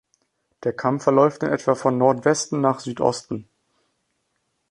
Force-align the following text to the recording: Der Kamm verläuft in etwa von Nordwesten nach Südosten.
Der 0.63 0.73
Kamm 0.73 0.99
verläuft 0.99 1.43
in 1.43 1.49
etwa 1.49 1.75
von 1.75 1.99
Nordwesten 1.99 2.59
nach 2.59 2.79
Südosten. 2.79 3.47